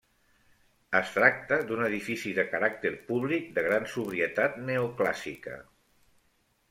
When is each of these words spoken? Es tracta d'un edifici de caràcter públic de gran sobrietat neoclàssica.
Es 0.99 1.11
tracta 1.17 1.59
d'un 1.71 1.83
edifici 1.89 2.33
de 2.39 2.45
caràcter 2.53 2.93
públic 3.11 3.53
de 3.59 3.67
gran 3.69 3.87
sobrietat 3.93 4.57
neoclàssica. 4.71 5.59